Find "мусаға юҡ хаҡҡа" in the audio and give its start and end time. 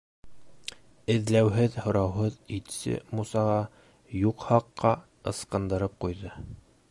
3.19-4.97